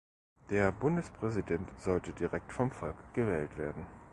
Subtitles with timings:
[0.49, 3.85] Der Bundespräsident sollte direkt vom Volk gewählt werden.